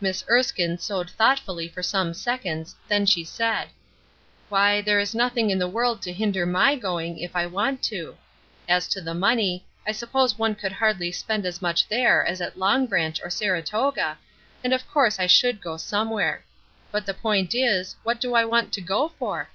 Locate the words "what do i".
18.04-18.46